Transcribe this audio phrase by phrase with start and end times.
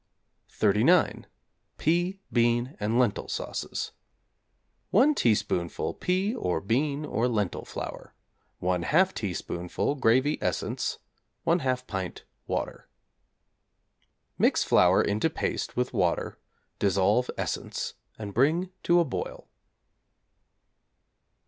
[0.51, 1.25] =39.
[1.77, 3.91] Pea, Bean, and Lentil Sauces=
[4.89, 8.15] 1 teaspoonful pea, or bean, or lentil flour;
[8.63, 10.97] 1/2 teaspoonful gravy essence,
[11.45, 12.89] 1/2 pint water.
[14.39, 16.39] Mix flour into paste with water,
[16.79, 19.47] dissolve essence, and bring to a boil.